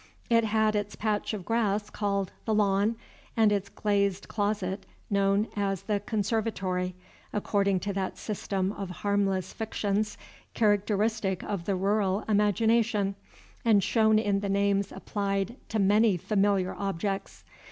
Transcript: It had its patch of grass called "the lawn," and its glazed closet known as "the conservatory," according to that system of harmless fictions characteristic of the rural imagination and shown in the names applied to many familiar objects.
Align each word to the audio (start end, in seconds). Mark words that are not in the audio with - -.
It 0.31 0.45
had 0.45 0.75
its 0.75 0.95
patch 0.95 1.31
of 1.31 1.45
grass 1.45 1.91
called 1.91 2.31
"the 2.45 2.55
lawn," 2.55 2.95
and 3.37 3.51
its 3.51 3.69
glazed 3.69 4.27
closet 4.27 4.87
known 5.11 5.47
as 5.55 5.83
"the 5.83 5.99
conservatory," 5.99 6.95
according 7.31 7.81
to 7.81 7.93
that 7.93 8.17
system 8.17 8.71
of 8.71 8.89
harmless 8.89 9.53
fictions 9.53 10.17
characteristic 10.55 11.43
of 11.43 11.65
the 11.65 11.75
rural 11.75 12.23
imagination 12.27 13.13
and 13.63 13.83
shown 13.83 14.17
in 14.17 14.39
the 14.39 14.49
names 14.49 14.91
applied 14.91 15.57
to 15.69 15.77
many 15.77 16.17
familiar 16.17 16.73
objects. 16.75 17.43